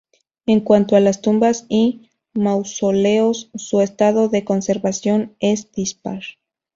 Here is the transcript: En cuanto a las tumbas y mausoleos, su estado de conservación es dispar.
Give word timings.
En 0.47 0.61
cuanto 0.61 0.95
a 0.95 0.99
las 0.99 1.21
tumbas 1.21 1.67
y 1.69 2.09
mausoleos, 2.33 3.51
su 3.53 3.81
estado 3.81 4.29
de 4.29 4.43
conservación 4.43 5.35
es 5.39 5.71
dispar. 5.73 6.23